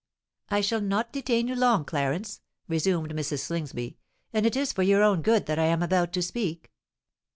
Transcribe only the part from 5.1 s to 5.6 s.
good that